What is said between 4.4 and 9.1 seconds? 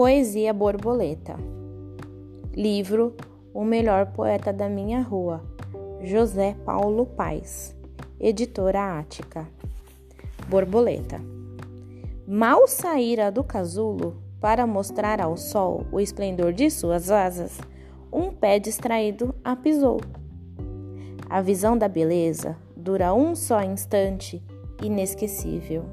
da Minha Rua. José Paulo Paes. Editora